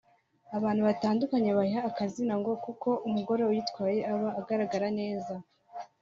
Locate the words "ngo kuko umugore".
2.39-3.41